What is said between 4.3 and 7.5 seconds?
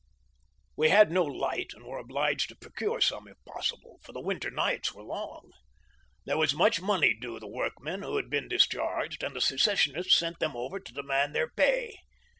ter nights were long. There was much money due the